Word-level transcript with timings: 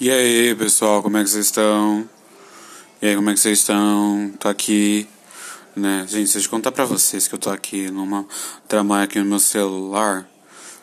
E 0.00 0.12
aí, 0.12 0.54
pessoal, 0.54 1.02
como 1.02 1.16
é 1.16 1.24
que 1.24 1.30
vocês 1.30 1.46
estão? 1.46 2.08
E 3.02 3.08
aí, 3.08 3.16
como 3.16 3.30
é 3.30 3.34
que 3.34 3.40
vocês 3.40 3.58
estão? 3.58 4.32
Tô 4.38 4.48
aqui, 4.48 5.08
né? 5.74 6.06
Gente, 6.08 6.32
deixa 6.32 6.46
eu 6.46 6.50
contar 6.52 6.70
pra 6.70 6.84
vocês 6.84 7.26
que 7.26 7.34
eu 7.34 7.38
tô 7.38 7.50
aqui 7.50 7.90
numa 7.90 8.24
trabalho 8.68 9.02
aqui 9.02 9.18
no 9.18 9.24
meu 9.24 9.40
celular, 9.40 10.24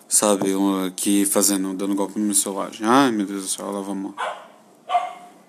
sabe? 0.09 0.47
Aqui 0.85 1.25
fazendo, 1.25 1.73
dando 1.73 1.95
golpe 1.95 2.19
no 2.19 2.25
meu 2.25 2.35
celular. 2.35 2.71
Ai, 2.81 3.09
meu 3.13 3.25
Deus 3.25 3.43
do 3.43 3.47
céu, 3.47 3.71
lá 3.71 3.79
vamos. 3.79 4.15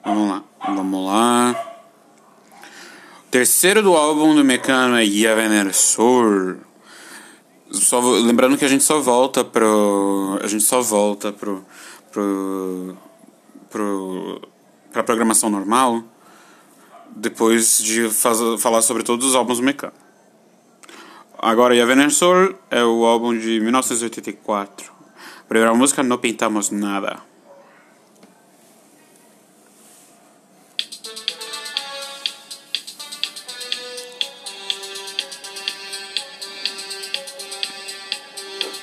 Vamos 0.05 0.30
lá, 0.30 0.45
vamos 0.64 1.07
lá. 1.09 1.77
Terceiro 3.33 3.83
do 3.83 3.96
álbum 3.96 4.37
do 4.37 4.45
Mecano 4.45 4.95
é 4.95 5.05
Yavener 5.05 5.75
Sur. 5.75 6.59
Só, 7.73 7.98
lembrando 7.98 8.57
que 8.57 8.64
a 8.64 8.69
gente 8.69 8.85
só 8.85 9.01
volta 9.01 9.45
pro. 9.45 10.39
A 10.41 10.46
gente 10.46 10.62
só 10.62 10.80
volta 10.80 11.33
pro. 11.33 11.64
pro 12.12 13.06
pro, 13.70 14.40
pra 14.93 15.02
programação 15.02 15.50
normal 15.50 16.04
depois 17.16 17.79
de 17.79 18.08
faz, 18.11 18.39
falar 18.61 18.82
sobre 18.82 19.02
todos 19.02 19.26
os 19.26 19.34
álbuns 19.34 19.58
do 19.58 19.64
Mecano. 19.64 19.92
Agora, 21.39 21.75
Yavener 21.75 22.08
é 22.70 22.82
o 22.84 23.04
álbum 23.04 23.36
de 23.36 23.61
1984. 23.61 24.92
A 25.40 25.48
primeira 25.48 25.75
música, 25.75 26.02
Não 26.02 26.18
Pintamos 26.18 26.70
Nada. 26.70 27.18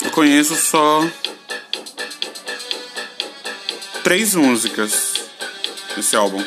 Eu 0.03 0.11
conheço 0.11 0.55
só 0.55 1.01
três 4.03 4.35
músicas 4.35 5.13
nesse 5.96 6.15
álbum. 6.15 6.43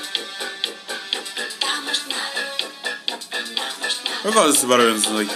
Eu 4.24 4.32
gosto 4.32 4.52
desse 4.52 4.66
barulho 4.66 4.92
dos 4.92 5.06
anos 5.06 5.28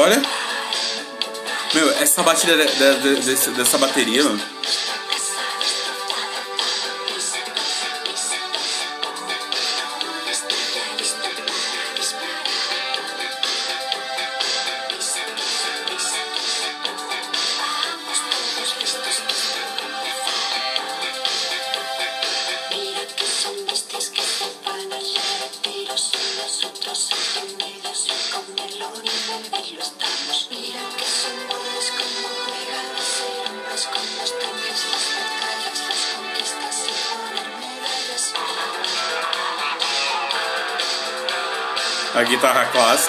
Olha. 0.00 0.22
Meu, 1.74 1.90
essa 2.00 2.22
batida 2.22 2.56
de, 2.56 2.66
de, 2.66 3.20
de, 3.20 3.50
dessa 3.50 3.76
bateria, 3.76 4.24
mano. 4.24 4.40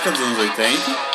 Clássica 0.01 0.12
dos 0.12 0.19
anos 0.22 0.39
80. 0.39 1.12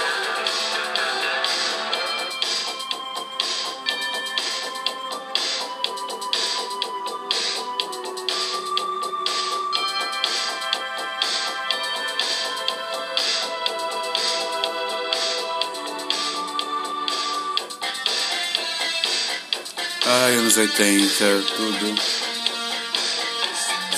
Ai, 20.08 20.34
anos 20.36 20.56
80, 20.56 21.16
tudo. 21.56 21.94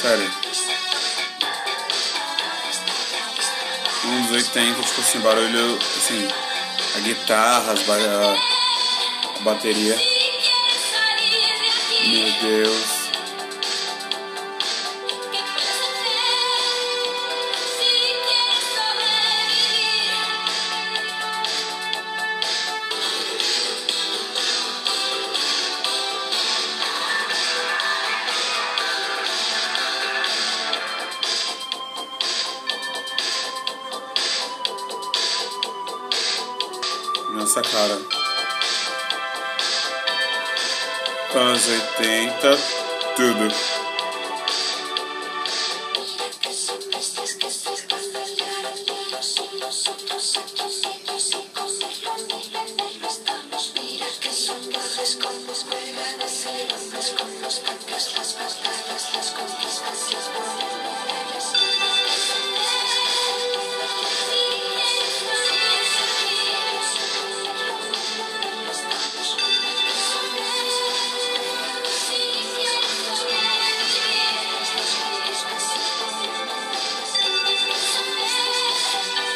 Sério. 0.00 0.47
Anos 4.08 4.30
80, 4.30 4.82
tipo 4.82 5.00
assim, 5.00 5.20
barulho, 5.20 5.76
assim, 5.76 6.28
a 6.96 7.00
guitarra, 7.00 7.74
a 7.74 9.42
bateria. 9.42 9.96
Meu 12.06 12.32
Deus. 12.40 12.97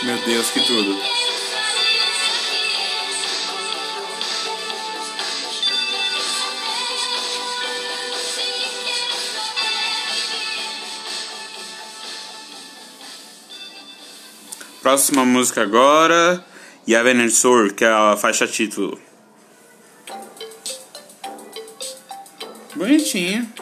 Meu 0.04 0.18
Deus, 0.18 0.50
que 0.50 0.60
tudo. 0.66 0.98
Próxima 14.82 15.25
música 15.25 15.62
agora, 15.62 16.44
Yaven 16.88 17.28
que 17.76 17.84
é 17.84 17.88
a 17.88 18.16
faixa 18.16 18.49
título. 18.49 19.00
Bonitinha. 22.75 23.62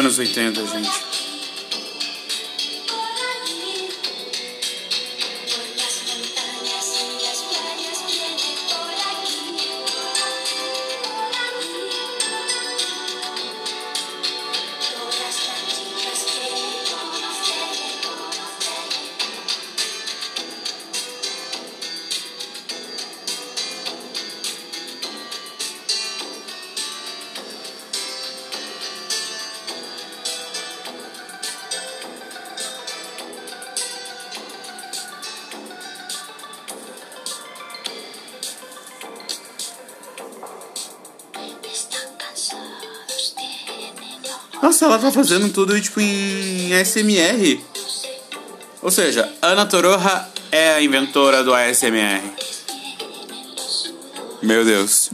Anos 0.00 0.18
80, 0.18 0.66
gente. 0.66 1.09
Nossa, 44.80 44.94
ela 44.94 44.98
tá 44.98 45.12
fazendo 45.12 45.52
tudo 45.52 45.78
tipo 45.78 46.00
em 46.00 46.70
SMR. 46.82 47.60
Ou 48.80 48.90
seja, 48.90 49.30
Ana 49.42 49.66
Toroha 49.66 50.26
é 50.50 50.72
a 50.72 50.82
inventora 50.82 51.44
do 51.44 51.52
ASMR. 51.52 52.22
Meu 54.42 54.64
Deus. 54.64 55.10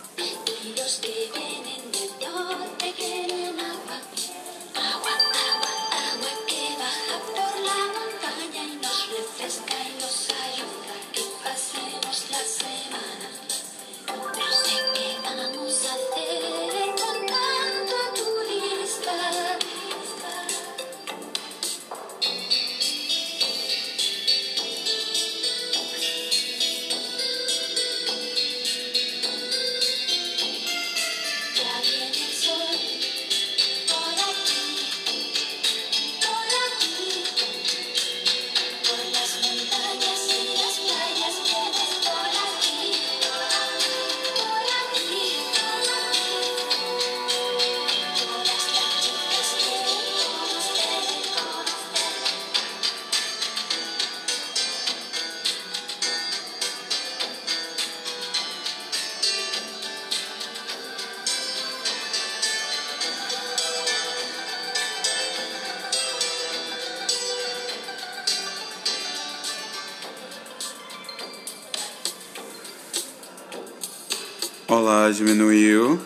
Diminuiu. 75.13 75.99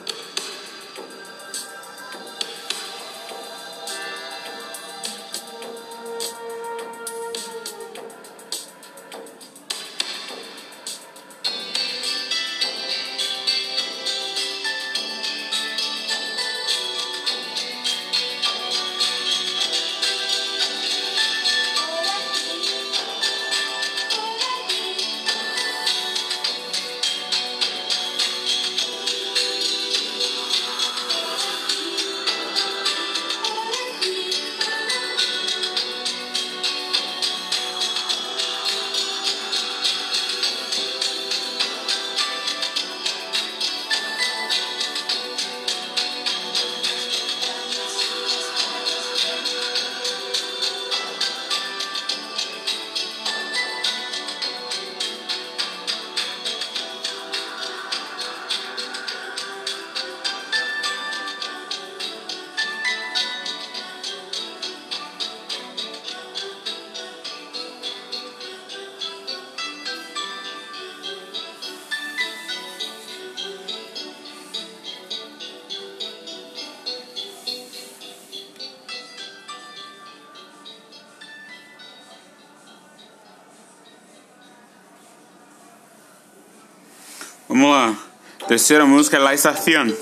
Terceira 88.50 88.84
música 88.84 89.16
é 89.16 89.20
La 89.20 89.32
Estación. 89.32 89.96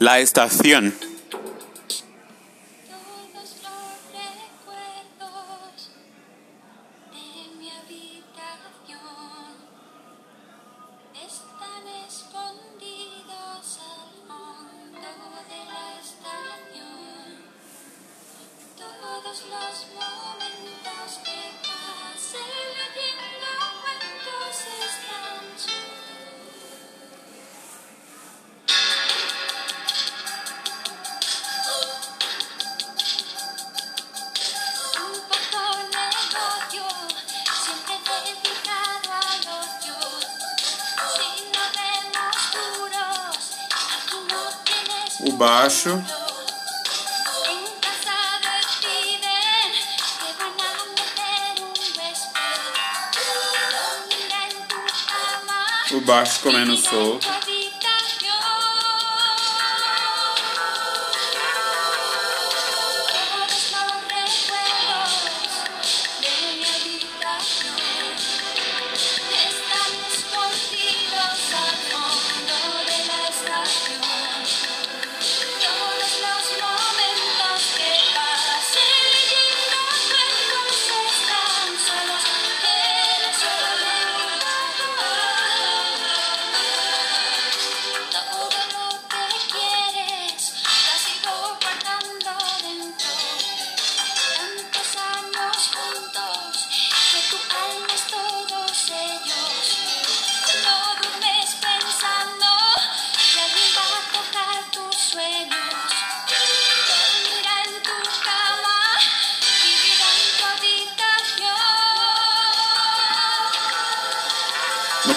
La 0.00 0.18
Estación. 0.18 0.94
Baixo. 45.42 45.90
O 55.90 56.00
baixo 56.02 56.40
comendo 56.42 56.76
solto. 56.76 57.51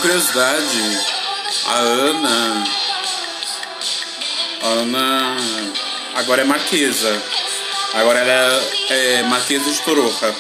Curiosidade, 0.05 1.00
a 1.65 1.79
Ana. 1.79 2.63
A 4.62 4.67
Ana 4.67 5.35
agora 6.13 6.43
é 6.43 6.45
marquesa. 6.45 7.24
Agora 7.95 8.19
ela 8.19 8.63
é, 8.91 9.13
é 9.13 9.24
marquesa 9.24 9.71
de 9.71 9.81
Toroca. 9.81 10.35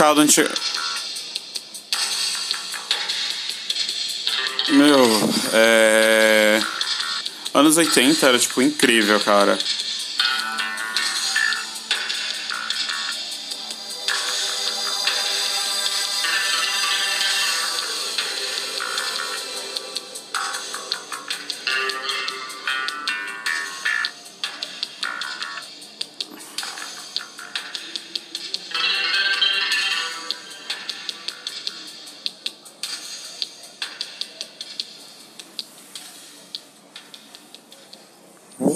Focado 0.00 0.22
antes. 0.22 0.42
Meu, 4.70 5.30
é. 5.52 6.58
Anos 7.52 7.76
80 7.76 8.26
era 8.26 8.38
tipo 8.38 8.62
incrível, 8.62 9.20
cara. 9.20 9.58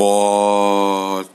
What? 0.05 1.31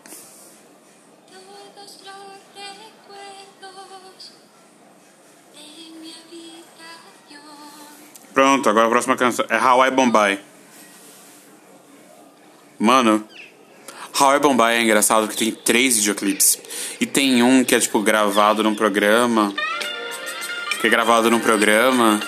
Pronto, 8.32 8.70
agora 8.70 8.86
a 8.86 8.90
próxima 8.90 9.18
canção 9.18 9.46
é 9.50 9.56
Hawaii 9.58 9.92
Bombay. 9.92 10.40
Mano, 12.78 13.28
Hawaii 14.18 14.40
Bombay 14.40 14.78
é 14.78 14.82
engraçado 14.84 15.28
que 15.28 15.36
tem 15.36 15.52
três 15.52 15.98
videoclipes. 15.98 16.60
E 17.02 17.08
tem 17.08 17.42
um 17.42 17.64
que 17.64 17.74
é 17.74 17.80
tipo 17.80 18.00
gravado 18.02 18.62
num 18.62 18.76
programa. 18.76 19.52
Que 20.80 20.88
é 20.88 20.90
gravado 20.92 21.32
num 21.32 21.40
programa. 21.40 22.20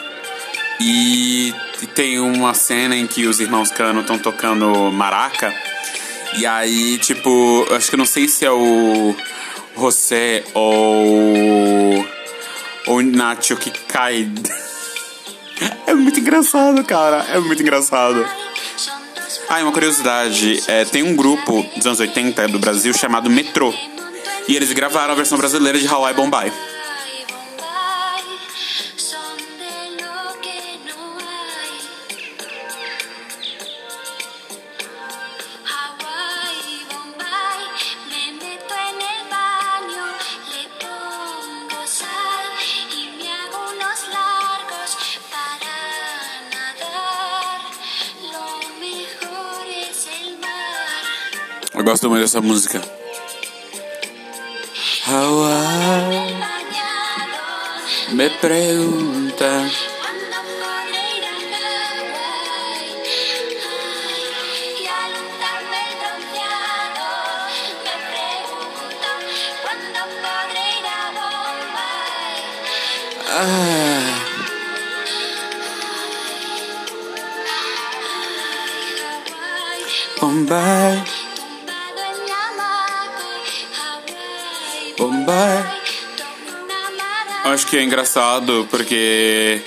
E, 0.79 1.53
e 1.83 1.87
tem 1.87 2.19
uma 2.19 2.55
cena 2.55 2.95
em 2.95 3.05
que 3.05 3.27
os 3.27 3.39
irmãos 3.39 3.69
Cano 3.71 4.01
estão 4.01 4.17
tocando 4.17 4.91
maraca. 4.91 5.53
E 6.37 6.45
aí, 6.45 6.97
tipo, 6.97 7.67
acho 7.71 7.89
que 7.89 7.97
não 7.97 8.05
sei 8.05 8.27
se 8.27 8.45
é 8.45 8.51
o 8.51 9.15
José 9.77 10.43
ou. 10.53 12.05
ou 12.87 12.97
o 12.97 13.01
Nacho 13.01 13.55
que 13.57 13.69
cai. 13.69 14.29
é 15.87 15.93
muito 15.93 16.19
engraçado, 16.19 16.83
cara. 16.83 17.25
É 17.29 17.39
muito 17.39 17.61
engraçado. 17.61 18.25
Ah, 19.49 19.59
e 19.59 19.63
uma 19.63 19.71
curiosidade: 19.71 20.63
é, 20.67 20.85
tem 20.85 21.03
um 21.03 21.15
grupo 21.15 21.65
dos 21.75 21.85
anos 21.85 21.99
80 21.99 22.47
do 22.47 22.59
Brasil 22.59 22.93
chamado 22.93 23.29
Metrô. 23.29 23.73
E 24.47 24.55
eles 24.55 24.71
gravaram 24.71 25.13
a 25.13 25.15
versão 25.15 25.37
brasileira 25.37 25.77
de 25.77 25.87
Hawaii 25.87 26.15
Bombay. 26.15 26.51
Eu 51.81 51.85
gosto 51.85 52.07
muito 52.07 52.21
dessa 52.21 52.39
música. 52.39 52.79
Hawaii 55.07 56.37
me 58.13 58.29
pergunta. 58.39 59.65
Ah. 73.27 74.21
Bombay. 80.19 81.10
Bombay. 85.31 85.63
Acho 87.45 87.67
que 87.67 87.77
é 87.77 87.83
engraçado 87.83 88.67
porque 88.69 89.61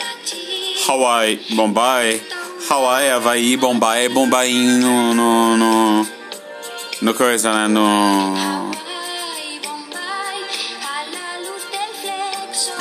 Hawaii, 0.87 1.41
Bombay, 1.51 2.23
Hawaii, 2.69 3.11
Havaí, 3.11 3.57
Bombay, 3.57 4.09
Bombay 4.11 4.53
no, 4.53 5.15
no, 5.15 5.57
no, 5.57 6.07
no 7.01 7.15
coisa, 7.15 7.53
né, 7.53 7.69
no... 7.69 8.75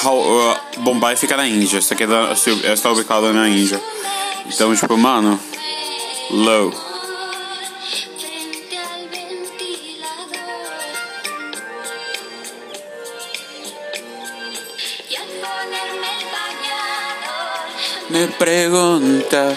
Uh, 0.05 0.81
Bombay 0.81 1.15
fica 1.15 1.37
na 1.37 1.47
Índia, 1.47 1.79
isso 1.79 1.93
aqui 1.93 2.03
é 2.03 2.73
está 2.73 2.91
ubicado 2.91 3.33
na 3.33 3.47
Índia. 3.47 3.81
Então, 4.45 4.75
tipo, 4.75 4.97
mano, 4.97 5.39
low. 6.29 6.92
Pregunta 18.43 19.55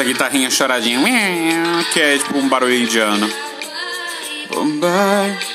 essa 0.00 0.04
guitarrinha 0.04 0.50
choradinha, 0.50 1.84
que 1.92 2.00
é 2.00 2.16
tipo 2.16 2.38
um 2.38 2.48
barulho 2.48 2.74
indiano. 2.74 3.30
Bombay. 4.48 5.49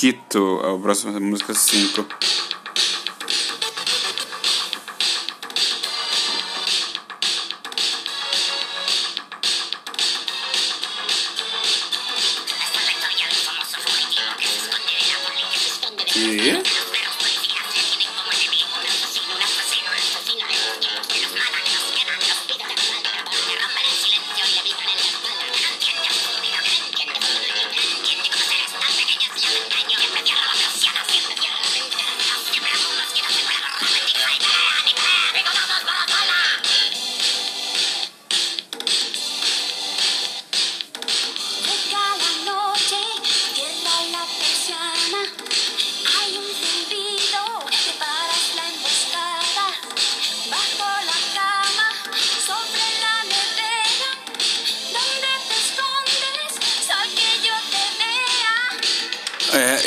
Tito, 0.00 0.62
a 0.64 0.78
próxima 0.78 1.20
música 1.20 1.52
é 1.52 1.54
5. 1.54 2.06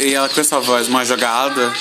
e 0.03 0.13
ela 0.13 0.27
com 0.27 0.39
essa 0.39 0.59
voz 0.59 0.87
mais 0.87 1.07
jogada. 1.07 1.71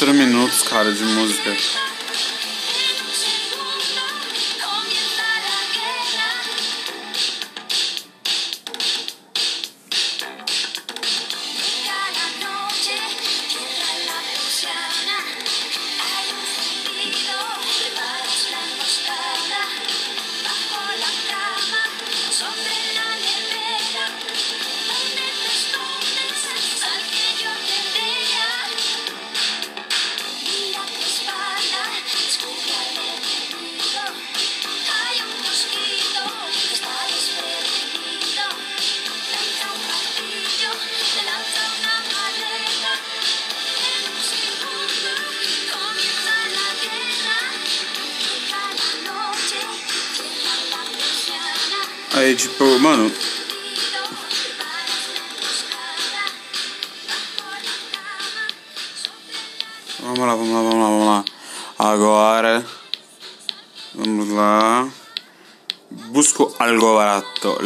4 0.00 0.14
minutos, 0.14 0.62
cara, 0.62 0.90
de 0.90 1.04
música. 1.04 1.89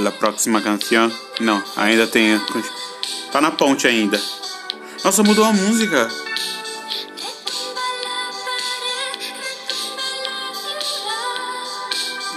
a 0.07 0.11
próxima 0.13 0.61
canção. 0.61 1.11
Não, 1.41 1.63
ainda 1.77 2.07
tem. 2.07 2.41
Tá 3.31 3.41
na 3.41 3.51
ponte 3.51 3.87
ainda. 3.87 4.21
Nossa, 5.05 5.23
mudou 5.23 5.45
a 5.45 5.53
música. 5.53 6.09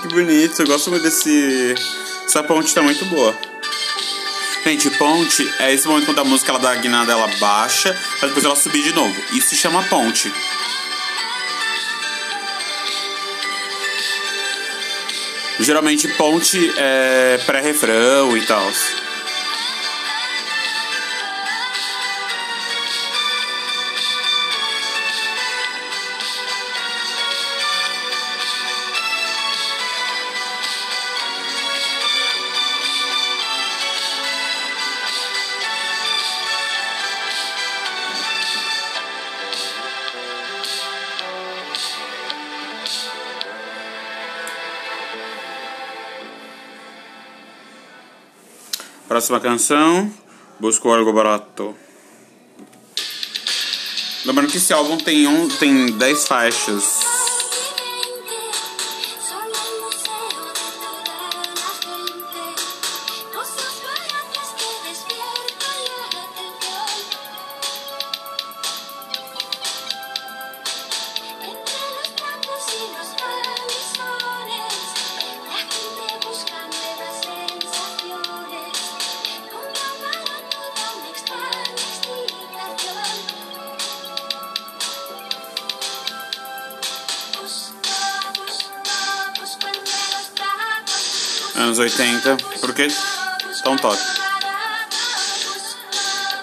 Que 0.02 0.08
bonito, 0.10 0.62
eu 0.62 0.67
gosto 0.67 0.89
muito 0.89 1.04
desse. 1.04 1.76
Essa 2.26 2.43
ponte 2.43 2.74
tá 2.74 2.82
muito 2.82 3.06
boa. 3.06 3.36
Gente, 4.63 4.89
ponte 4.91 5.50
é 5.60 5.74
esse 5.74 5.88
momento 5.88 6.06
quando 6.06 6.20
a 6.20 6.26
música 6.26 6.52
ela 6.52 6.60
dá 6.60 6.72
a 6.72 6.76
guinada, 6.76 7.12
ela 7.13 7.28
baixa, 7.39 7.98
pra 8.20 8.28
depois 8.28 8.43
ela 8.43 8.56
subir 8.56 8.84
de 8.84 8.93
novo. 8.93 9.15
Isso 9.32 9.50
se 9.50 9.56
chama 9.56 9.82
ponte. 9.84 10.32
geralmente 15.60 16.08
ponte 16.10 16.72
é 16.78 17.38
pré-refrão 17.46 18.38
e 18.38 18.46
tal. 18.46 18.67
Próxima 49.17 49.39
canção, 49.39 50.13
Busco 50.60 50.93
Algo 50.93 51.12
Barato. 51.12 51.75
Lembrando 54.23 54.51
que 54.51 54.58
esse 54.58 54.71
álbum 54.71 54.95
tem, 54.95 55.25
um, 55.25 55.47
tem 55.47 55.88
10 55.88 56.27
faixas. 56.27 56.99
Anos 91.58 91.80
80, 91.80 92.38
porque. 92.62 92.88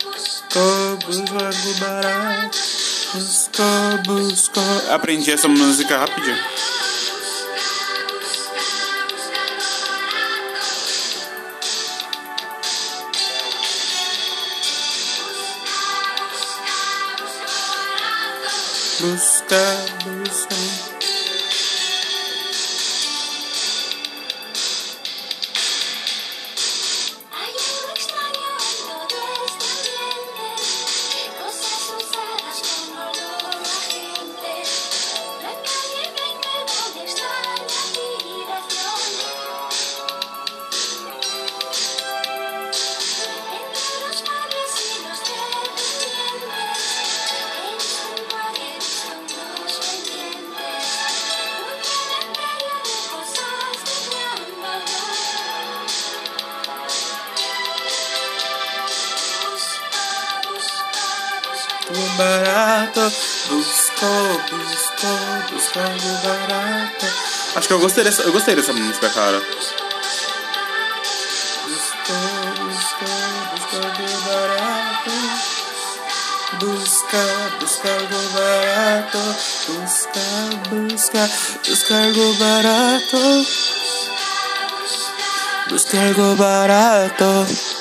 Busco, 0.05 0.99
Busco 1.07 1.39
algo 1.39 1.75
barato. 1.81 2.59
Busco, 3.15 3.63
busco. 4.07 4.61
Aprendi 4.91 5.31
essa 5.31 5.49
música 5.49 5.99
rapidinho. 5.99 6.54
Acho 67.57 67.69
que 67.69 67.75
eu 67.75 67.79
gostei 67.79 68.05
dessa, 68.05 68.23
eu 68.23 68.33
gostei 68.33 68.55
dessa 68.57 68.73
música, 68.73 69.09
cara. 69.11 69.41
Busca, 76.59 77.19
busca 77.61 77.89
algo 77.89 78.29
barato. 78.31 79.21
Busca, 79.67 80.21
busca, 80.71 81.31
busca 81.67 81.95
algo 81.95 82.35
barato. 82.35 83.47
Busca 85.71 85.99
algo 86.01 86.37
barato. 86.37 87.74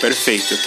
Perfeito. 0.00 0.58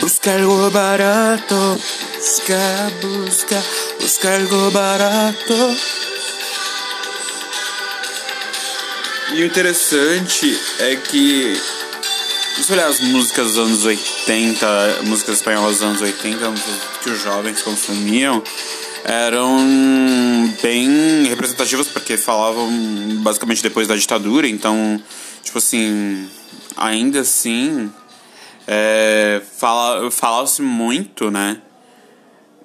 Busca 0.00 0.32
algo 0.32 0.70
barato. 0.70 1.80
Busca, 2.16 2.92
busca, 3.00 3.62
busca 4.00 4.34
algo 4.34 4.70
barato. 4.70 5.76
E 9.34 9.42
o 9.42 9.46
interessante 9.46 10.58
é 10.78 10.96
que 10.96 11.60
se 12.62 12.72
olhar 12.72 12.88
as 12.88 13.00
músicas 13.00 13.48
dos 13.48 13.58
anos 13.58 13.84
80, 13.84 15.00
músicas 15.02 15.36
espanholas 15.36 15.78
dos 15.78 15.82
anos 15.82 16.00
80, 16.00 16.50
músicas 16.50 16.74
que 17.02 17.10
os 17.10 17.22
jovens 17.22 17.60
consumiam, 17.62 18.42
eram 19.04 20.54
bem 20.62 21.26
representativas 21.26 21.88
porque 21.88 22.16
falavam 22.16 22.70
basicamente 23.22 23.62
depois 23.62 23.88
da 23.88 23.96
ditadura, 23.96 24.46
então, 24.48 25.02
tipo 25.44 25.58
assim, 25.58 26.28
ainda 26.76 27.20
assim, 27.20 27.92
é, 28.66 29.42
fala, 29.56 30.10
falava-se 30.10 30.62
muito, 30.62 31.30
né, 31.30 31.60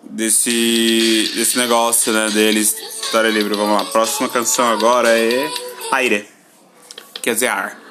desse, 0.04 1.32
desse 1.36 1.58
negócio, 1.58 2.12
né, 2.12 2.30
deles 2.30 2.76
estarem 3.02 3.32
livre. 3.32 3.56
Vamos 3.56 3.78
lá, 3.78 3.86
próxima 3.92 4.30
canção 4.30 4.68
agora 4.72 5.10
é 5.10 5.52
Aire, 5.92 6.28
quer 7.22 7.34
dizer 7.34 7.48
ar. 7.48 7.89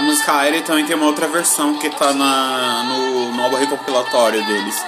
música 0.00 0.32
Aire 0.32 0.62
também 0.62 0.84
então, 0.84 0.88
tem 0.88 0.96
uma 0.96 1.06
outra 1.06 1.28
versão 1.28 1.74
que 1.74 1.90
tá 1.90 2.12
na, 2.12 2.84
no, 2.84 3.32
novo 3.32 3.56
recopilatório 3.56 4.44
deles. 4.44 4.84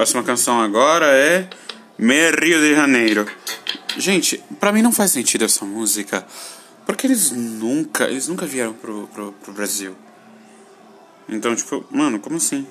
Próxima 0.00 0.22
canção 0.22 0.58
agora 0.62 1.14
é 1.14 1.46
Me 1.98 2.30
Rio 2.30 2.58
de 2.58 2.74
Janeiro. 2.74 3.26
Gente, 3.98 4.42
para 4.58 4.72
mim 4.72 4.80
não 4.80 4.92
faz 4.92 5.10
sentido 5.10 5.44
essa 5.44 5.62
música. 5.66 6.26
Porque 6.86 7.06
eles 7.06 7.32
nunca, 7.32 8.04
eles 8.04 8.26
nunca 8.26 8.46
vieram 8.46 8.72
pro, 8.72 9.06
pro, 9.08 9.32
pro 9.32 9.52
Brasil. 9.52 9.94
Então, 11.28 11.54
tipo, 11.54 11.84
mano, 11.90 12.18
como 12.18 12.38
assim? 12.38 12.66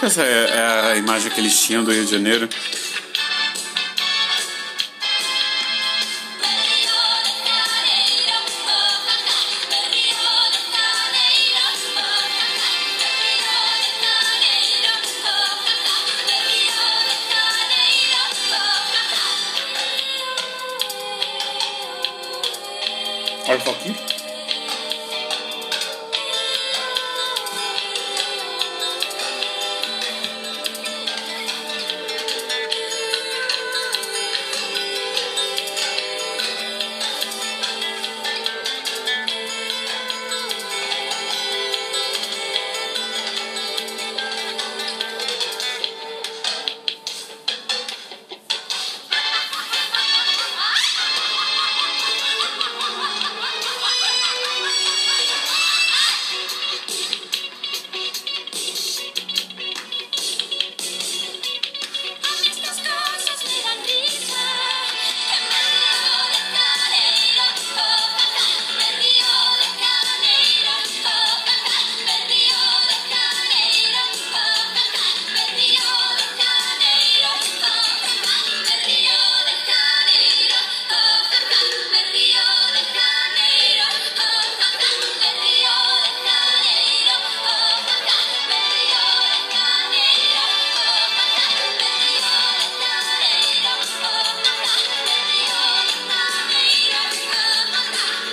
que 0.00 0.06
essa 0.06 0.22
é, 0.22 0.50
é 0.50 0.92
a 0.92 0.96
imagem 0.96 1.30
que 1.30 1.38
eles 1.38 1.60
tinham 1.60 1.84
do 1.84 1.92
Rio 1.92 2.04
de 2.06 2.10
Janeiro? 2.10 2.48
Olha. 23.46 24.09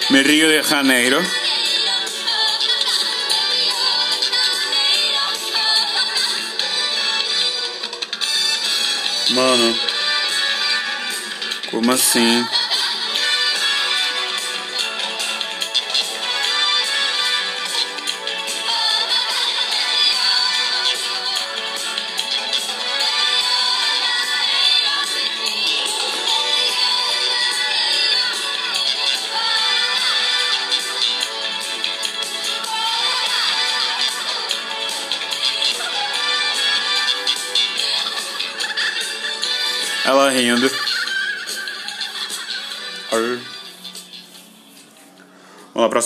me 0.10 0.24
Río 0.24 0.48
de 0.48 0.64
Janeiro. 0.64 1.22
Mano, 9.32 9.78
como 11.70 11.92
assim? 11.92 12.48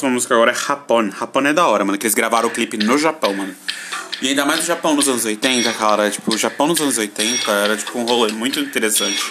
Próxima 0.01 0.09
música 0.09 0.33
agora 0.33 0.51
é 0.51 0.55
Japão. 0.55 1.11
Japão 1.11 1.45
é 1.45 1.53
da 1.53 1.67
hora, 1.67 1.85
mano. 1.85 1.97
Que 1.97 2.05
eles 2.05 2.15
gravaram 2.15 2.47
o 2.47 2.51
clipe 2.51 2.77
no 2.77 2.97
Japão, 2.97 3.33
mano. 3.33 3.55
E 4.21 4.29
ainda 4.29 4.45
mais 4.45 4.59
no 4.59 4.65
Japão 4.65 4.95
nos 4.95 5.07
anos 5.07 5.25
80, 5.25 5.71
cara. 5.73 6.09
Tipo, 6.09 6.33
o 6.33 6.37
Japão 6.37 6.67
nos 6.67 6.81
anos 6.81 6.97
80 6.97 7.51
era 7.51 7.77
tipo 7.77 7.97
um 7.99 8.03
rolê 8.03 8.31
muito 8.33 8.59
interessante. 8.59 9.21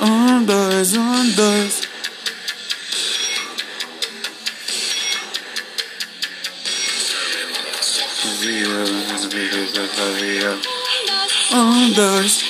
Um, 0.00 0.44
dois, 0.44 0.96
um, 0.96 1.30
dois. 1.30 1.86
Um, 10.62 10.75
others. 11.52 12.42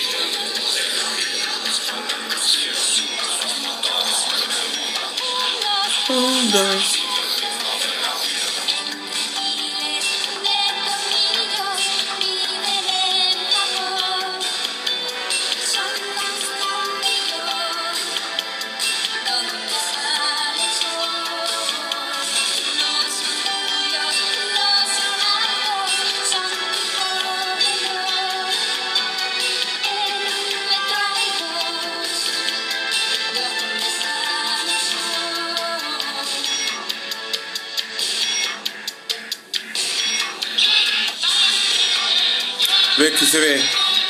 Others. 6.08 6.95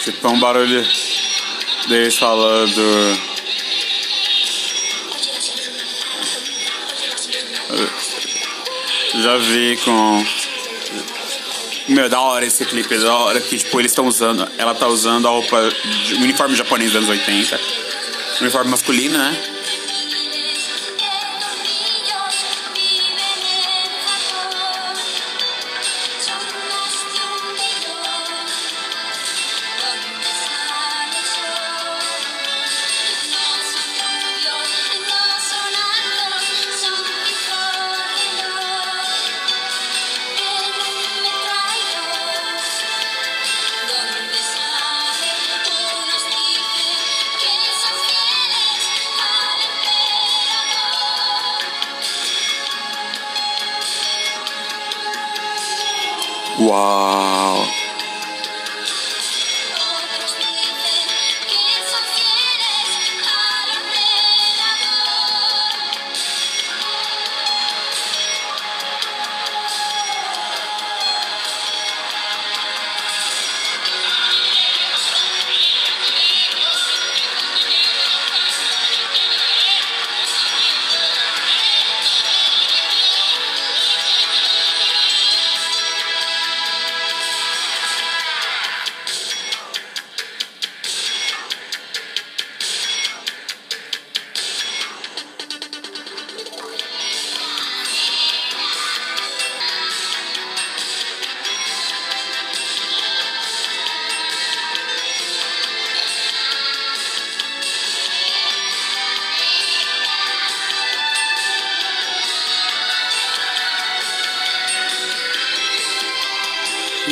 Tipo, 0.06 0.28
é 0.28 0.30
um 0.30 0.38
barulho 0.38 0.86
deles 1.88 2.16
falando. 2.16 3.16
Já 9.22 9.36
vi 9.38 9.76
com. 9.84 10.24
Meu, 11.88 12.08
da 12.08 12.20
hora 12.20 12.44
esse 12.44 12.64
clipe, 12.64 12.96
da 12.98 13.14
hora 13.14 13.40
que, 13.40 13.56
tipo, 13.58 13.80
eles 13.80 13.92
estão 13.92 14.06
usando. 14.06 14.48
Ela 14.58 14.74
tá 14.74 14.86
usando 14.88 15.26
a 15.26 15.30
roupa. 15.30 15.70
de- 16.04 16.14
uniforme 16.14 16.54
japonês 16.56 16.92
dos 16.92 16.98
anos 16.98 17.10
80. 17.10 17.60
Uniforme 18.40 18.70
masculino, 18.70 19.16
né? 19.18 19.55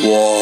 wall. 0.05 0.34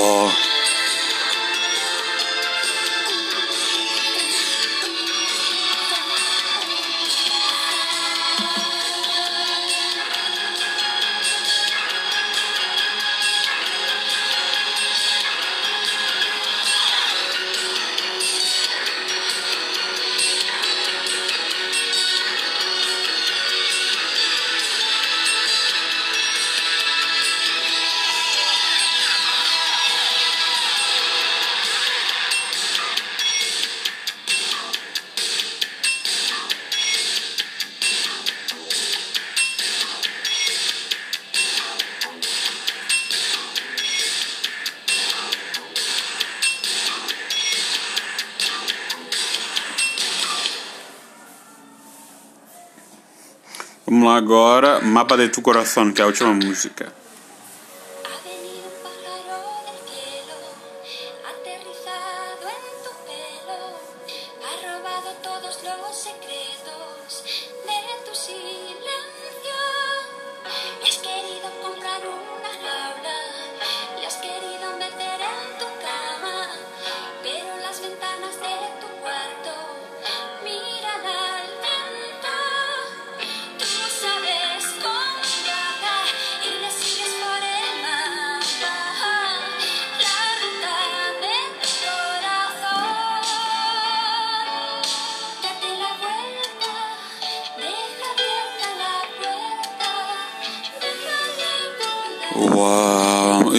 Agora. 54.22 54.80
Mapa 54.80 55.16
de 55.16 55.28
tu 55.28 55.42
coração, 55.42 55.92
que 55.92 56.00
é 56.00 56.04
a 56.04 56.06
última 56.06 56.32
música. 56.32 56.92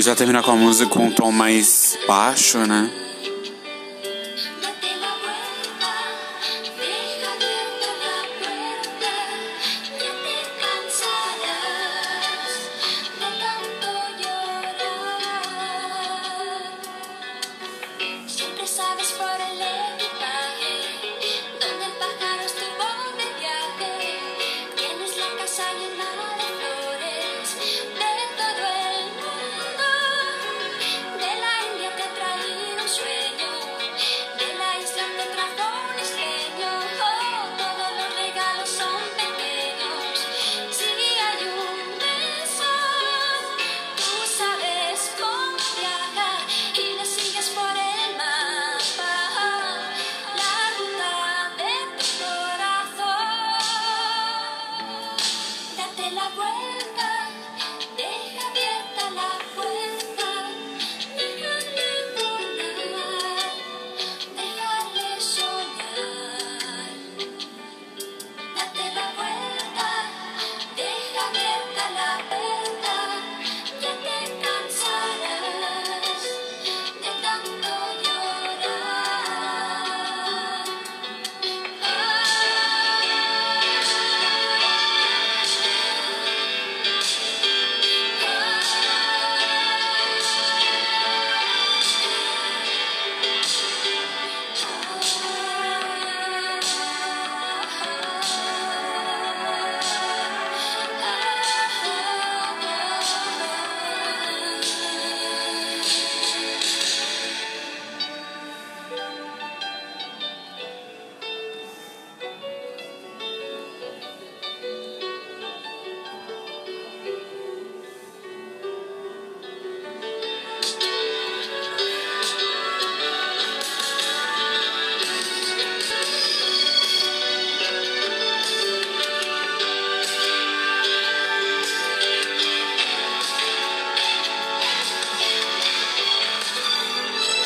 Já 0.04 0.16
terminar 0.16 0.44
com 0.44 0.52
a 0.52 0.56
música 0.56 0.90
com 0.90 1.06
um 1.06 1.12
tom 1.12 1.32
mais 1.32 1.98
baixo, 2.08 2.60
né? 2.60 3.03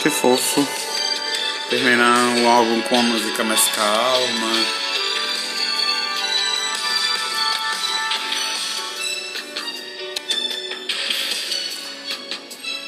Fofo. 0.09 0.67
Terminar 1.69 2.37
o 2.37 2.47
álbum 2.47 2.81
com 2.81 2.95
uma 2.95 3.13
música 3.13 3.43
mais 3.43 3.67
calma. 3.69 4.87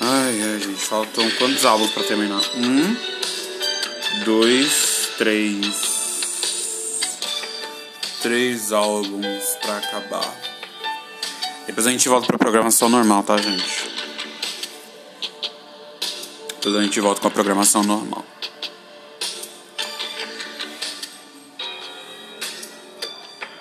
Ai, 0.02 0.42
ai, 0.42 0.60
gente, 0.60 0.82
faltam 0.82 1.30
quantos 1.32 1.66
álbuns 1.66 1.92
pra 1.92 2.04
terminar? 2.04 2.42
Um, 2.56 2.96
dois, 4.24 5.10
três. 5.18 5.90
Três 8.22 8.72
álbuns 8.72 9.44
pra 9.62 9.78
acabar. 9.78 10.36
Depois 11.68 11.86
a 11.86 11.92
gente 11.92 12.10
volta 12.10 12.28
pra 12.28 12.38
programação 12.38 12.90
normal, 12.90 13.24
tá, 13.24 13.38
gente? 13.38 13.79
Depois 16.70 16.84
a 16.84 16.86
gente 16.86 17.02
volta 17.02 17.20
com 17.20 17.28
a 17.28 17.32
programação 17.32 17.84
normal. 17.84 18.24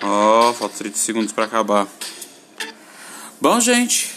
Ó, 0.03 0.51
oh, 0.51 0.53
falta 0.53 0.77
30 0.77 0.99
segundos 0.99 1.33
pra 1.33 1.47
acabar. 1.47 1.89
Bom, 3.41 3.59
gente, 3.61 4.15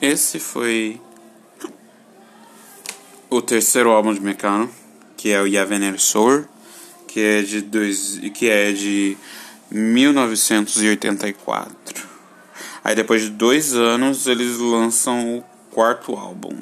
esse 0.00 0.38
foi 0.38 0.98
o 3.28 3.42
terceiro 3.42 3.90
álbum 3.90 4.14
de 4.14 4.22
Mecano, 4.22 4.70
que 5.14 5.30
é 5.30 5.42
o 5.42 5.46
Yavener 5.46 6.00
Sour, 6.00 6.48
que 7.06 7.20
é 7.20 7.42
de 7.42 7.60
dois, 7.60 8.18
que 8.32 8.48
é 8.48 8.72
de 8.72 9.18
1984. 9.70 12.08
Aí 12.82 12.94
depois 12.94 13.20
de 13.20 13.28
dois 13.28 13.74
anos 13.74 14.26
eles 14.26 14.56
lançam 14.56 15.36
o 15.36 15.44
quarto 15.70 16.14
álbum, 16.14 16.56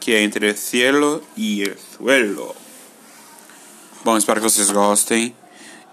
que 0.00 0.14
é 0.14 0.22
entre 0.22 0.56
Cielo 0.56 1.22
e 1.36 1.62
El 1.62 1.76
Suelo. 1.78 2.56
Bom, 4.02 4.16
espero 4.16 4.40
que 4.40 4.48
vocês 4.48 4.70
gostem 4.70 5.34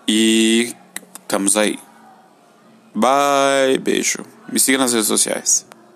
e 0.08 0.74
estamos 1.22 1.58
aí. 1.58 1.78
Bye, 2.96 3.78
beijo. 3.80 4.26
Me 4.52 4.60
siga 4.60 4.78
nas 4.78 4.94
redes 4.94 5.08
sociais. 5.08 5.68